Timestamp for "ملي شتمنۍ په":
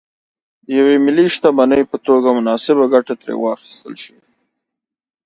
1.05-1.97